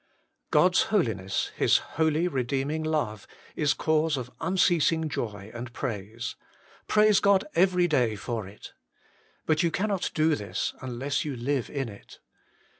3. 0.49 0.49
God's 0.61 0.81
Holiness, 0.89 1.51
His 1.55 1.77
holy 1.77 2.27
redeeming 2.27 2.81
love, 2.81 3.27
is 3.55 3.75
cause 3.75 4.17
of 4.17 4.31
unceasing 4.41 5.07
joy 5.09 5.51
and 5.53 5.71
praise. 5.73 6.35
Prai.ie 6.87 7.13
God 7.21 7.45
every 7.53 7.87
day 7.87 8.15
for 8.15 8.47
it. 8.47 8.73
But 9.45 9.61
you 9.61 9.69
cannot 9.69 10.09
do 10.15 10.33
this 10.33 10.73
unless 10.81 11.23
you 11.23 11.35
live 11.35 11.69
in 11.69 11.87
it. 11.87 12.17